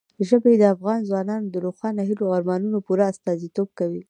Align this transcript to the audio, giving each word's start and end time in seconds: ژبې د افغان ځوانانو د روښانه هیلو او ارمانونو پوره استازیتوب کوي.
ژبې 0.27 0.53
د 0.57 0.63
افغان 0.75 0.99
ځوانانو 1.09 1.47
د 1.53 1.55
روښانه 1.65 2.01
هیلو 2.09 2.23
او 2.27 2.35
ارمانونو 2.37 2.77
پوره 2.85 3.05
استازیتوب 3.11 3.69
کوي. 3.79 3.99